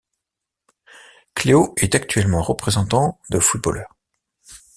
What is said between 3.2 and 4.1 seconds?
de footballeurs.